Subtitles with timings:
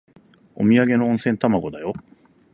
[0.55, 1.93] おみやげの温泉卵だよ。